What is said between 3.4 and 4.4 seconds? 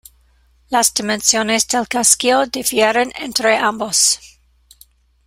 ambos.